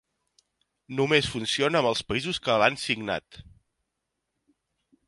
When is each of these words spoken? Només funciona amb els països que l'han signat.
Només 0.99 1.29
funciona 1.33 1.83
amb 1.83 1.91
els 1.91 2.03
països 2.13 2.41
que 2.47 2.57
l'han 2.63 2.81
signat. 2.87 3.41